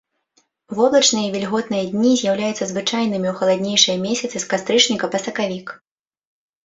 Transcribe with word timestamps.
Воблачныя 0.77 1.25
і 1.25 1.29
вільготныя 1.35 1.83
дні 1.91 2.13
з'яўляюцца 2.21 2.69
звычайнымі 2.71 3.27
ў 3.33 3.37
халаднейшыя 3.43 3.97
месяцы 4.07 4.37
з 4.45 4.51
кастрычніка 4.55 5.05
па 5.17 5.27
сакавік. 5.27 5.67